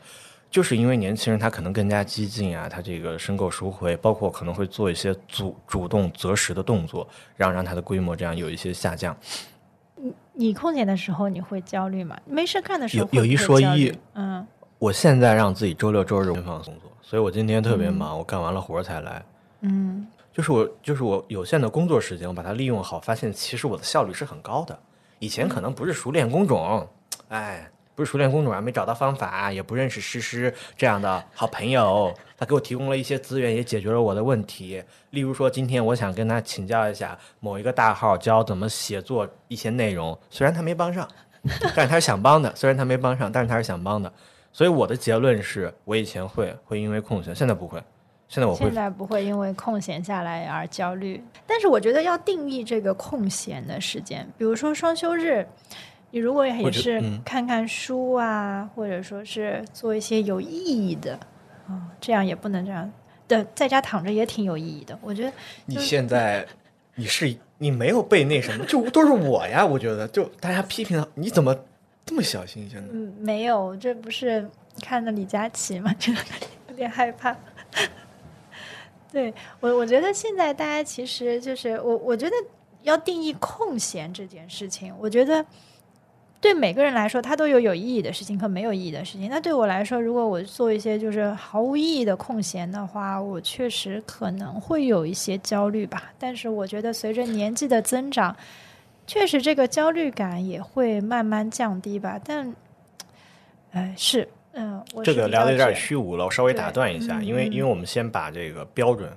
[0.49, 9.15] 就是因为年轻人他可能更加激进啊，他这个申购赎回，包括可能会做一些主主动择时的动作，让让他的规模这样有一些下降。
[10.31, 12.17] 你空闲的时候你会焦虑吗？
[12.25, 14.47] 没事干的时候有有一说一，嗯
[14.79, 19.21] 我现在让自己周六周日放工作，所以我今天特别忙，我干完了活儿才来。
[19.61, 24.79] 嗯就是我就是我有限的工作时间，我把它利用好，发现其实我的效率是很高的。
[25.17, 26.87] 以前可能不是熟练工种，
[27.29, 34.83] 哎，不是熟练工种啊，没找到方法，也不认识诗诗这样的好朋友，他给我提供了一些资源，也解决了我的问题。
[35.09, 41.09] 例如说，今天我想跟他请教一下某一个大号教怎么写作一些内容，虽然他没帮上，
[41.75, 44.13] 但是他是想帮的，虽然他没帮上，但是他是想帮的。
[44.53, 47.81] 所以我的结论是我以前会会因为空闲，现在不会，
[48.29, 55.47] 现在我会现在不会因为空闲下来而焦虑，但是我觉得要定义这个空闲的时间，比如说双休日，
[56.11, 61.17] 你如果也是嗯看看书啊，或者说是做一些有意义的
[61.67, 62.89] 啊、这样也不能这样
[63.27, 64.97] 对，在家躺着也挺有意义的。
[65.01, 65.31] 我觉得
[65.65, 66.45] 你就是现在
[66.95, 69.65] 你是你没有被那什么，就都是我呀。
[69.65, 71.55] 我觉得就大家批评你怎么
[72.05, 74.49] 这么小心，现在嗯，没有，这不是
[74.81, 75.93] 看了李佳琦吗？
[75.99, 76.11] 这
[76.69, 77.35] 有点害怕。
[79.17, 82.35] 对我，我觉得现在大家其实就是我，我觉得
[82.83, 85.43] 要定义空闲这件事情，我觉得
[86.39, 89.27] 对每个人来说，它都有有意义的事情和没有意义的事情。
[89.27, 96.13] 那对我来说，如果我做一些就是毫无意义的空闲的话，我确实可能会有一些焦虑吧。
[96.19, 98.37] 但是我觉得随着年纪的增长，
[99.07, 102.21] 确实这个焦虑感也会慢慢降低吧。
[102.23, 102.55] 但，
[103.71, 109.09] 呃，是，嗯，我这个聊的有点虚无了，我稍微打断一下，嗯因为嗯因为我们先把这个标准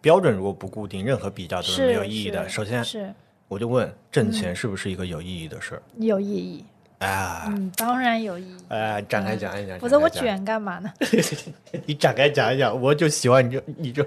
[0.00, 2.48] 标准如果不固定，任何比较都是没有意义的。
[2.48, 3.14] 首先，是
[3.46, 5.82] 我就问，挣嗯钱是不是一个有意义的事儿？
[5.98, 6.64] 有意义，
[6.98, 8.56] 啊，嗯，当然有意义。
[8.68, 10.92] 哎，展开讲一讲，否则我卷干嘛呢？
[11.86, 14.04] 你展开讲一讲，我就喜欢你这你这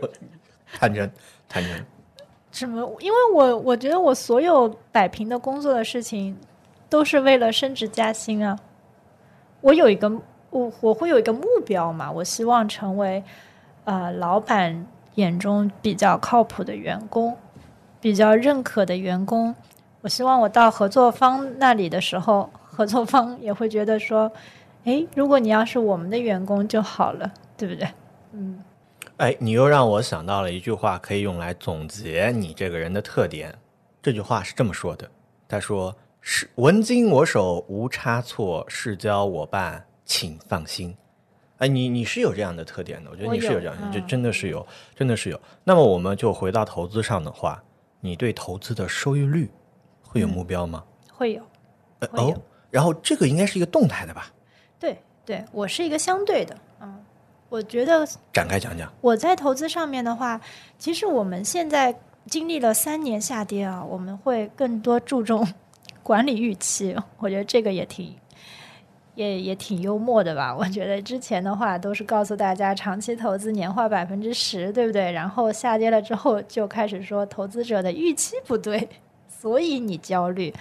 [0.73, 1.09] 坦诚
[1.47, 1.85] 坦诚。
[2.51, 2.97] 什么？
[2.99, 6.37] 因为我我觉得我所有摆平的工作的事情，
[6.89, 8.59] 都是为了升职加薪啊。
[9.61, 10.11] 我有一个
[10.51, 13.23] 我我会有一个目标嘛，我希望成为
[13.85, 14.85] 呃老板
[15.15, 17.35] 眼中比较靠谱的员工，
[17.99, 19.55] 比较认可的员工。
[20.01, 24.31] 我希望我到合作方那里的时候，合作方也会觉得说，
[24.83, 27.87] 诶，如果你要是我们的员工就好了，对不对？
[28.33, 28.63] 嗯，
[29.17, 33.53] 哎，你又让我想到了一句话，可以用来总结你这个人的特点。
[34.01, 35.07] 这句话是这么说的：
[35.47, 40.93] 他说是文经我手，无差错；事交我办，请放心。
[41.59, 45.39] 哎，你你是有这样的特点的，我觉得你是有这样的，这嗯真的是有，真的是有。
[45.63, 47.63] 那么我们就回到投资上的话，
[48.01, 49.49] 你对投资的收益率
[50.01, 50.83] 会有目标吗？
[51.13, 51.41] 会有。
[51.99, 54.33] 呃会有哦，然后这个应该是一个动态的吧？
[54.77, 57.01] 对对，我是一个相对的，嗯，
[57.47, 58.91] 我觉得展开讲讲。
[58.99, 60.41] 我在投资上面的话，
[60.77, 61.95] 其实我们现在
[62.25, 65.47] 经历了三年下跌啊，我们会更多注重
[66.03, 66.97] 管理预期。
[67.19, 68.13] 我觉得这个也挺
[69.29, 70.55] 也也挺幽默的吧。
[70.55, 75.11] 我觉得之前的话都是告诉大家长期投资年化百分之十，对不对？
[75.11, 78.89] 然后下跌了之后就开始说投资者的预期不对，
[79.29, 80.53] 所以你焦虑。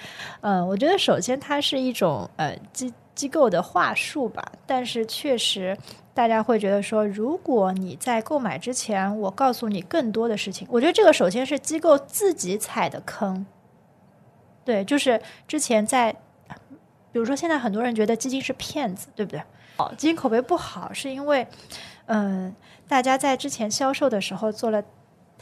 [0.42, 5.76] 嗯，我觉得首先它是一种呃机机构的话术吧，但是确实。
[6.12, 13.46] 大家会觉得说，如果你在购买之前，我告诉你更多的事情，我觉得这个首先是机构自己踩的坑。
[14.62, 16.14] 对，就是之前在，
[17.12, 19.42] 比如说现在很多人觉得基金是骗子，对不对？
[19.76, 21.46] 哦，基金口碑不好，是因为，
[22.06, 22.54] 嗯，
[22.88, 24.82] 大家在之前销售的时候做了。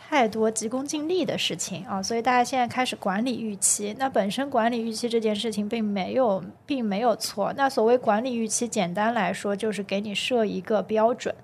[0.01, 3.95] 太多急功近利的事情啊，所以大家现在开始管理预期。
[3.99, 7.53] 那本身管理预期这件事情并没有，并没有错。
[7.59, 11.35] 那所谓管理预期，简单来说就是给你设一个标准。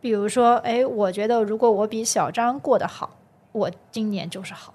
[0.00, 3.16] 比如说，哎，我觉得如果我比小张过得好，
[3.52, 4.74] 我今年就是好。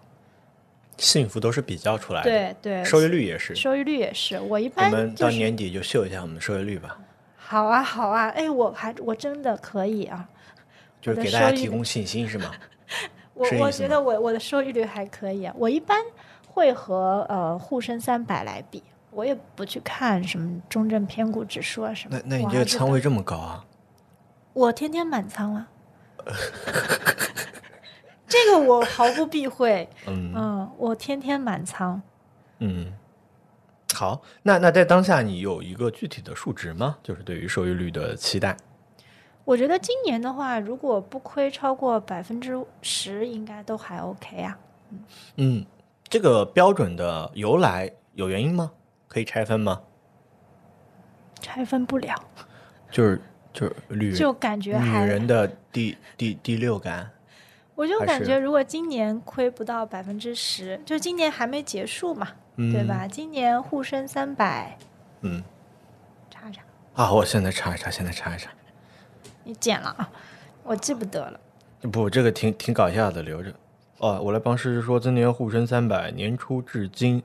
[0.98, 4.40] 幸福都是比较出来的，对对，收益率也是，收益率也是。
[4.40, 6.98] 我一般我们到年底就秀一下我们的收益率吧。
[7.36, 10.28] 好啊，好啊，哎，我还我真的可以啊，
[11.02, 12.52] 就是给大家提供信心是吗？
[13.34, 16.00] 我我觉得我我的收益率还可以啊，我一般
[16.48, 18.82] 会和呃沪深三百来比，
[19.12, 22.18] 我也不去看什么中证偏股指数啊什么。
[22.26, 23.66] 那那你这个仓位这么高啊？
[24.54, 25.68] 我天天满仓啊，
[28.28, 29.88] 这个我毫不避讳。
[30.08, 32.02] 嗯嗯，我天天满仓。
[32.60, 32.94] 嗯，
[33.94, 36.98] 好，那那在当下你有一个具体的数值吗？
[37.04, 38.56] 就是对于收益率的期待。
[39.44, 44.58] 我觉得今年的话，如果不亏超过百分之十，应该都还 OK 啊。
[45.36, 45.64] 嗯，
[46.10, 48.72] 这个标准的由来有原因吗？
[49.08, 49.82] 可以拆分吗？
[51.40, 52.16] 拆分不了。
[52.90, 53.22] 就是
[53.54, 57.12] 就是女就感觉女人的第第第六感。
[57.76, 63.06] 我就感觉，如果今年亏不到百分之十，就今年还没结束嘛，对吧？
[63.06, 64.78] 今年沪深三百，
[65.22, 65.44] 嗯，
[66.30, 66.62] 查一查
[66.94, 67.12] 啊！
[67.12, 68.50] 我现在查一查，现在查一查。
[69.44, 70.10] 你剪了啊？
[70.64, 71.40] 我记不得了。
[71.92, 73.54] 不，这个挺挺搞笑的，留着。
[73.98, 77.22] 哦，我来帮诗诗说，今年沪深三百年初至今，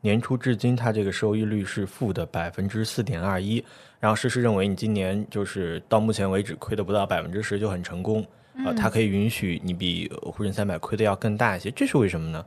[0.00, 3.64] 年初至今，它这个收益率是负的百分之四点二一。
[4.00, 8.26] 然后诗诗认为，你今年就是到目前为止亏的不到百分之十就很成功。
[8.64, 12.44] 呃，它可以允许你比沪深三百亏的要更大一些，这是为什么呢？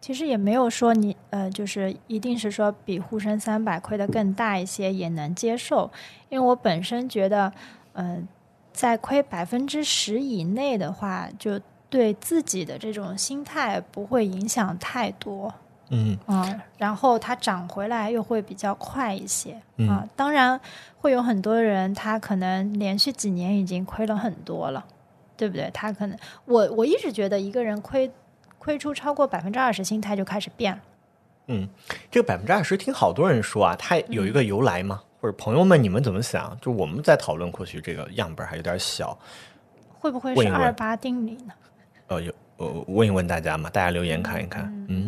[0.00, 5.90] 其实也没有说你呃，就是一定是说比沪深三百亏的更大一些也能接受，
[6.28, 7.52] 因为我本身觉得，
[7.92, 8.26] 嗯，
[8.72, 15.54] 在亏百分之十以内的话，就对自己的这种心态不会影响太多，
[15.92, 16.44] 嗯啊，
[16.76, 19.52] 然后它涨回来又会比较快一些
[19.88, 20.04] 啊。
[20.16, 20.60] 当然
[20.96, 24.84] 会有很多人他可能连续几年已经亏了很多了，
[25.36, 25.70] 对不对？
[25.72, 28.10] 他可能我我一直觉得一个人亏。
[28.64, 30.80] 亏出超过百分之二十，心态就开始变了。
[31.48, 31.68] 嗯，
[32.12, 35.02] 这个百分之二十，听好多人说啊，它有一个由来吗？
[35.20, 36.56] 或者朋友们，你们怎么想？
[36.60, 39.18] 就我们在讨论，或许这个样本还有点小，
[39.98, 41.52] 会不会是二八定理呢？
[42.06, 44.72] 呃，有呃，问一问大家嘛，大家留言看一看。
[44.88, 45.01] 嗯，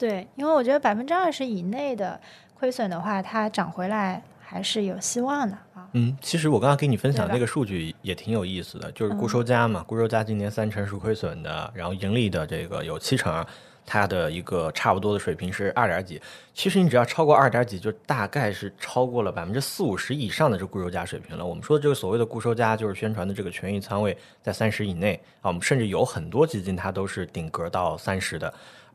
[0.00, 2.18] 对，因为我觉得百分之二十以内的
[2.58, 5.86] 亏损的话，它涨回来还是有希望的啊。
[5.92, 13.44] 嗯，其实我刚刚给你分享那个数据也挺有意思的，就是固收加嘛，固收加今年三成是亏损的，然后盈利的这个有七成，
[13.84, 16.18] 它的一个差不多的水平是二点几。
[16.54, 21.44] 其实你只要超过二点几，就大概是超过了百分之四五十以上的这固收加水平了。
[21.44, 25.48] 我们说的这个所谓的固收加，就是宣传的这个权益仓位在三十以内啊。
[25.48, 28.50] 我们甚至有很多基金它都是顶格到三十的。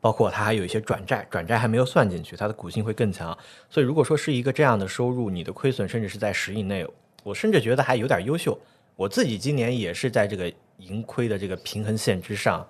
[0.05, 3.35] 包括它还有一些转债，转债还没有算进去，它的股性会更强。
[3.71, 6.85] 所以如果说是一个这样的收入，你的亏损甚至是在十以内，
[7.23, 8.55] 我甚至觉得还有点优秀。
[8.95, 12.63] 我自己今年也是在这个盈亏的这个平衡线之上，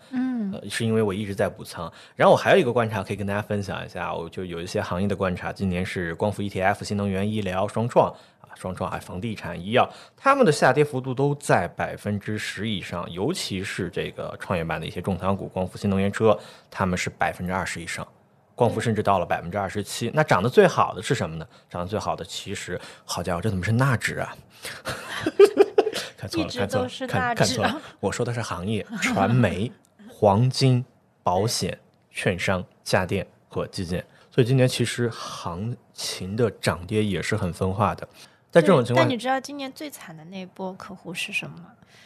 [0.53, 1.91] 嗯，是因为我一直在补仓。
[2.15, 8.09] 然后我还有一个观察可以跟大家分享一下，我就有一些行业的观察，今年是光伏 ETF、新能源、医疗双创
[8.41, 8.49] 啊。
[8.55, 16.39] 双创还房地产、医药，他们的下跌幅度都在百分之十以上，尤其是这个创业板的一些重仓股，光伏、新能源车，
[16.71, 18.07] 他们是百分之二十以上，
[18.55, 20.09] 光伏甚至到了百分之二十七。
[20.13, 21.45] 那涨得最好的是什么呢？
[21.69, 24.33] 涨得最好的其实，好家伙，这怎么是纳指啊？
[26.17, 29.69] 看错了，看错了，看看错了，我说的是行业，传媒、
[30.17, 30.83] 黄金、
[31.23, 31.77] 保险、
[32.09, 34.01] 券商、家电和基建。
[34.31, 38.07] 所以今年其实行情的涨跌也是很分化的。
[38.49, 41.65] 在这种情况，但你知道今年最惨的那波客户是什么吗？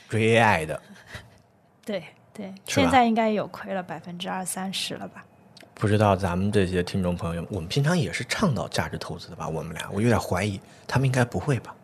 [0.10, 0.82] 追 AI 的。
[1.86, 2.04] 对
[2.34, 5.24] 对，现在应该有亏了百分之二三十了吧？
[5.76, 9.48] 不知道咱们这些听众朋友，我们平常也是倡导价值投资的吧？
[9.48, 11.76] 我们俩，我有点怀疑，他们应该不会吧？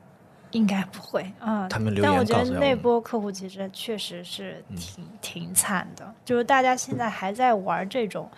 [0.56, 1.68] 应该不会啊。
[1.68, 8.30] 他们留但我觉得那波客户其实确实是挺、挺惨的，就是大家现在还在玩这种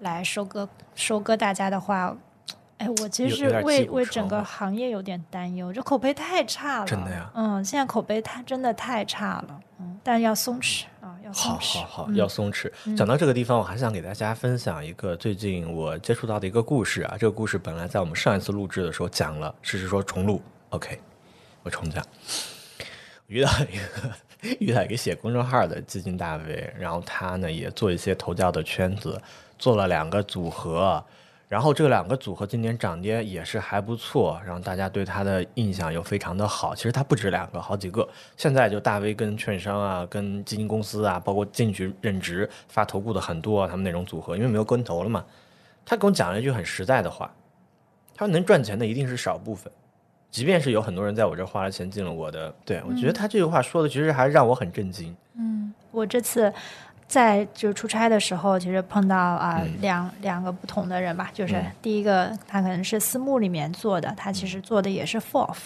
[0.00, 2.16] 来收割收割大家的话。
[2.78, 6.84] 哎，我其实为为整个行业有点担忧，这口碑太差了。
[6.84, 9.60] 真的呀嗯，现在口碑太真的太差了。
[9.78, 11.78] 嗯，但要松弛啊，要松好弛。
[11.78, 12.68] 好好，嗯要松弛。
[12.96, 17.14] 讲到这个地方，我还想给大家分享一个最近我接触到的一个故事啊。
[17.16, 20.42] 这个故事本来在我们上一次录制的时候讲了，是是说重录。
[20.70, 21.00] OK，
[21.62, 22.04] 我重讲。
[23.26, 29.20] 遇到一个遇到一个写公众号的基金大 V，然后他呢也做一些投教的圈子，
[29.58, 31.02] 做了两个组合。
[31.48, 36.74] 然后这两个组合今年涨跌也是还不错，然后大家对他的印象又非常的好。
[36.74, 38.08] 其实他不止两个，好几个。
[38.38, 45.22] 现在就大 V 跟券商啊、跟基金公司啊，包括进去任职发投顾的很多、他们那种组合，因为没有跟投了嘛。
[45.84, 47.30] 他跟我讲了一句很实在的话，
[48.14, 49.70] 他说能赚钱的一定是少部分，
[50.32, 55.14] 即便是有很多人在我这儿花了钱进了我的，对我觉得他这句话说的其实还让我很震惊。
[55.36, 56.52] 嗯我这次
[57.06, 59.80] 在就是出差的时候，其实碰到啊、嗯。
[59.82, 61.70] 两两个不同的人吧，就是嗯。
[61.82, 65.56] 第一个他可能是私募里面做的，他其实做的也是 FOF，、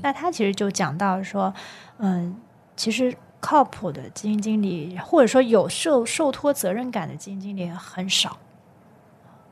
[0.00, 1.52] 那他其实就讲到说，
[1.98, 2.36] 嗯，
[2.76, 8.38] 其实靠谱的基金经理或者说有受受托责任感的基金经理很少，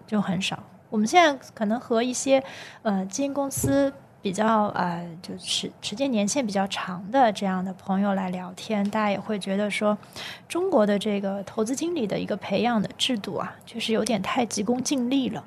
[0.07, 0.63] 就很少。
[0.89, 2.43] 我们现在可能和一些
[2.83, 3.93] 呃基金公司
[4.23, 9.99] 比较呃，就是时间年限比较长的这样的朋友来聊天，大家也会觉得说，
[10.49, 15.45] 中国的这个投资经理的一个培养的制度啊，确实有点太急功近利了。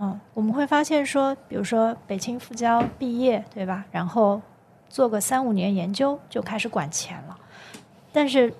[0.00, 3.84] 嗯，我们会发现说，比如说北清复交毕业，对吧？
[3.92, 4.40] 然后
[4.88, 7.36] 做个三五年研究就开始管钱了，
[8.10, 8.52] 但是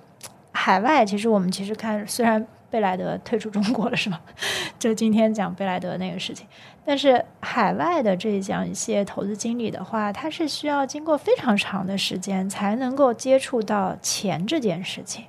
[0.51, 2.45] 海外其实我们其实看，虽然
[2.75, 4.19] 贝莱德退出中国了，是吗？
[4.77, 6.45] 就今天讲贝莱德那个事情，
[6.83, 15.23] 但是海外的这样一些投资经理的话，他是需要经过非常长的时间才能够接触到钱这件事情。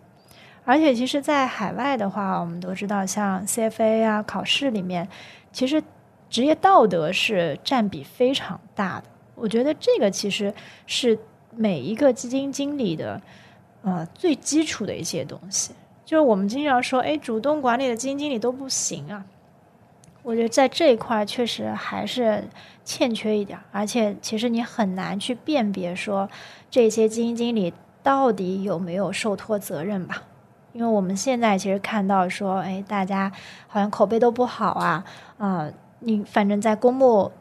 [0.65, 5.09] 而且，其实，在海外的话，我们都知道，像 CFA 啊考试里面，
[5.53, 5.81] 其实
[6.29, 9.05] 职业道德是占比非常大的。
[9.37, 10.53] 我觉得这个其实
[10.89, 11.17] 是
[11.55, 13.23] 每一个基金经理的
[13.83, 15.73] 呃最基础的一些东西。
[16.07, 19.25] 就是我们经常说，哎，主动管理的基金经理都不行啊。
[20.23, 22.49] 我觉得在这一块确实还是
[22.85, 26.31] 欠缺一点，而且其实你很难去辨别说
[26.71, 30.23] 这些基金经理到底有没有受托责任吧。
[30.73, 33.33] 因为我们现在其实看到说，哎，大家
[33.67, 35.05] 好像口碑都不好啊，
[35.39, 35.69] 啊、
[36.01, 37.33] 你反正在公募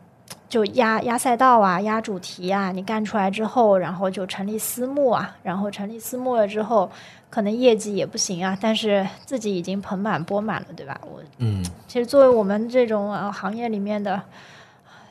[0.56, 6.90] 就压压赛道啊，压主题啊，你干出来之后，然后就成立私募啊，然后成立私募了之后，
[7.30, 10.98] 可能业绩也不行啊，但是自己已经盆满钵满了，对吧？
[11.04, 14.22] 我嗯，其实作为我们这种呃行业里面的，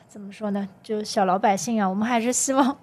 [0.09, 2.75] 怎么说呢，就小老百姓啊，我们还是希望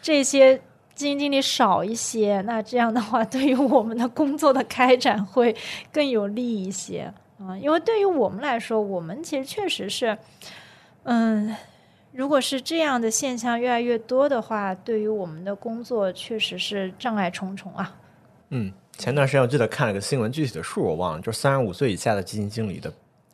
[0.00, 0.56] 这些
[0.94, 2.40] 基金经理少一些。
[2.42, 5.52] 那这样的话，对于我们的工作的开展会
[5.90, 10.16] 更有利一些啊、因为对于我们来说，我们其实确实是，
[11.02, 11.52] 嗯。
[12.14, 17.92] 如果是这样的现象越来越多的话，对于我们的工作确实是障碍重重啊。
[18.50, 22.88] 嗯，前段时间我记得看了个新闻，具体的数我忘了，就是三十五岁以下的基金经理的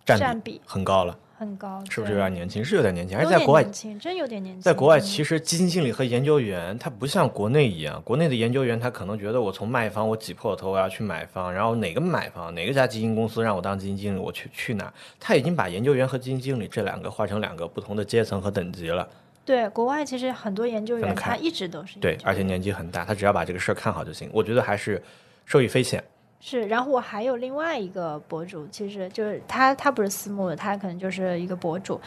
[0.06, 2.62] 占比占比很高了，很高，是不是有点年轻？
[2.62, 4.60] 是有点年轻，而在国外年轻，真有点年轻。
[4.60, 19.08] 在国外，嗯其实基金经理和研究员，他不像国内一样，国内的研究员他可能觉得我从卖方我挤破了头我要去买方，然后哪个买方哪个家基金公司让我当基金经理，我去去哪，他已经把研究员和基金经理这两个划成两个不同的阶层和等级了。
[19.46, 24.28] 对，国外其实很多研究员他一直都是对而且年纪很大，他只要把这个事儿看好就行。
[24.30, 25.02] 我觉得还是
[25.46, 26.04] 受益匪浅。
[26.40, 26.62] 是。
[26.62, 32.00] 然后我还有另外一个博主，其实就是他，他不是私募的，他可能就是一个博主，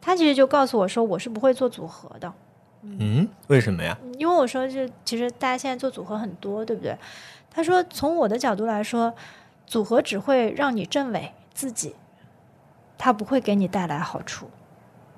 [0.00, 2.30] 他其实就告诉我说，我是不会做组合的，
[2.82, 3.96] 嗯，为什么呀？
[4.02, 6.96] 嗯因为我说就其实大家现在做组合很多，对不对？
[7.50, 9.14] 他说从我的角度来说，
[9.66, 11.94] 组合只会让你证伪自己，
[12.98, 14.48] 他不会给你带来好处。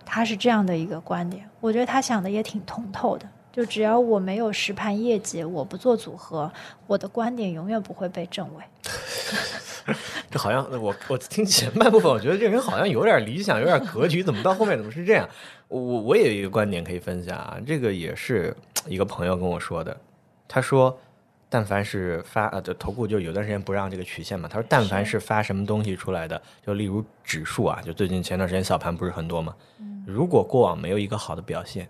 [0.07, 3.27] 他是这样的一个观点，我觉得他想的也挺通透的。
[3.55, 6.51] 就只要我没有实盘业绩，我不做组合，
[6.89, 8.65] 我的观点永远不会被证伪。
[10.29, 15.29] 这好像我我听前半部分，我觉得这人好像有点理想，有点格局，怎么到后面怎么是这样？
[15.69, 18.53] 我我我也有一个观点可以分享啊，这个也是
[18.89, 19.97] 一个朋友跟我说的，
[20.49, 20.99] 他说。
[21.51, 24.49] 但凡是发呃，的投顾就有段时间不让这个曲线嘛。
[24.49, 29.55] 他说，但凡是发什么东西出来的，就例如指数啊，就最近前段时间小盘不是很多嘛。
[30.05, 31.89] 如果过往没有一个好的表现，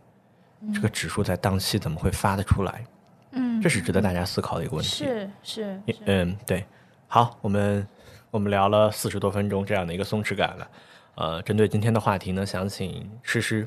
[0.72, 2.84] 这个指数在当期怎么会发得出来？
[3.32, 5.04] 嗯这是值得大家思考的一个问题。
[5.04, 6.64] 是是是，嗯，对，
[7.08, 7.86] 好，我们
[8.30, 10.68] 我们聊了四十多分钟这样的一个松弛感了。
[11.16, 13.66] 呃，针对今天的话题呢，想请诗诗，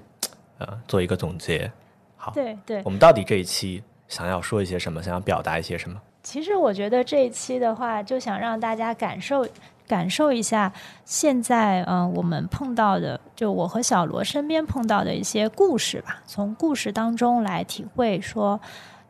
[0.58, 1.70] 呃，做一个总结。
[2.16, 5.04] 好，对对我，们到底这一期想要说一些什么？
[5.04, 6.02] 想要表达一些什么？
[6.24, 9.48] 其实我觉得这一期的话，就想让大家感受
[9.88, 10.72] 感受一下
[11.06, 18.60] 现在嗯、我们碰到的，就我和小罗身边碰到的一些故事吧，从故事当中来体会说，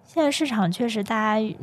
[0.05, 1.55] 现在市场确实大家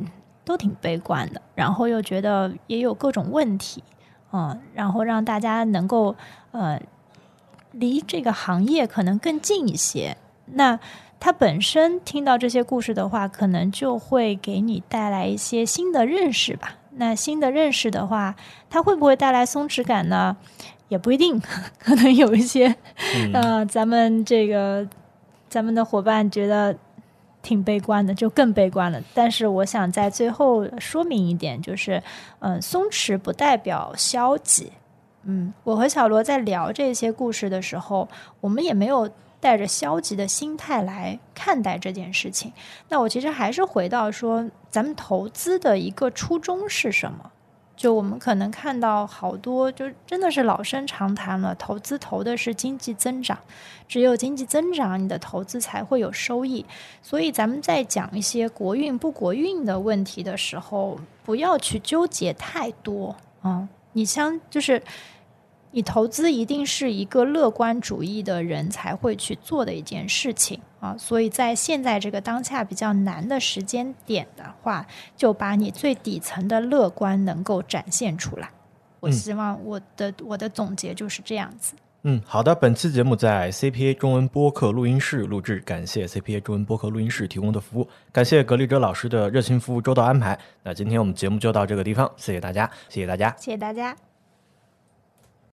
[0.43, 3.83] 都挺悲观的，然后又觉得也有各种问题，
[4.31, 6.15] 嗯，然后让大家能够
[6.51, 6.79] 呃
[7.71, 10.17] 离这个行业可能更近一些。
[10.45, 10.79] 那
[11.19, 16.75] 他本身听到这些故事的话，可能就会给你带来一些新的认识吧。
[16.97, 18.35] 那新的认识的话，
[18.69, 20.37] 它会不会带来松弛感呢？
[20.87, 21.41] 也不一定，
[21.79, 22.67] 可能有一些，
[23.15, 24.87] 嗯呃，咱们这个
[25.49, 26.75] 咱们的伙伴觉得
[27.41, 29.01] 挺悲观的，就更悲观了。
[29.13, 32.01] 但是我想在最后说明一点，就是，
[32.39, 34.71] 嗯、松弛不代表消极。
[35.23, 38.07] 嗯，我和小罗在聊这些故事的时候，
[38.39, 39.09] 我们也没有
[39.45, 42.51] 带着消极的心态来看待这件事情。
[42.89, 47.29] 那我其实还是回到说，咱们投资的一个初衷是什么？
[47.77, 53.37] 就我们可能看到好多，就真的是老生常谈了，投资投的是经济增长，
[53.87, 56.65] 只有经济增长，你的投资才会有收益。
[57.03, 64.81] 所以咱们在讲一些国运不国运的问题的时候，不要去纠结太多啊、你像就是。
[65.75, 78.49] 你投资一定是一个乐观主义的人才会去做的一件事情啊，所以在现在这个当下比较难的时间点的话，就把你最底层的乐观能够展现出来。
[79.01, 81.75] 我嗯希望我的、我的总结就是这样子。
[82.03, 82.55] 嗯，好的。
[82.55, 90.39] 本期节目在 CPA 中文播客录音室录制，感谢 CPA 中文播客录音室提供的服务，感谢格力哲老师的热情服务周到安排。
[90.63, 93.35] 那今天我们节目就到这个地方，谢谢大家，谢谢大家。
[93.37, 93.93] 谢谢大家。